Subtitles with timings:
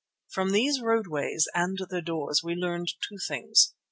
[0.31, 3.75] From these roadways and their doors we learned two things.